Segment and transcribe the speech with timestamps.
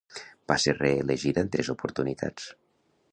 [0.51, 2.49] Va ser reelegida en tres oportunitats.